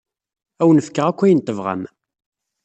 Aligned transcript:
Ad 0.61 0.63
awen-fkeɣ 0.65 1.05
akk 1.07 1.21
ayen 1.25 1.39
tebɣam. 1.41 1.83